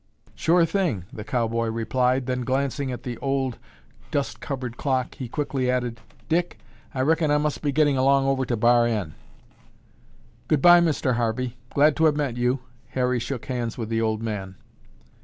[0.33, 3.59] "Sure thing!" the cowboy replied, then glancing at the old
[4.09, 6.57] dust covered clock, he quickly added, "Dick,
[6.91, 9.13] I reckon I must be getting along over to Bar N."
[10.47, 11.17] "Goodbye, Mr.
[11.17, 11.55] Harvey.
[11.75, 14.55] Glad to have met you." Harry shook hands with the old man.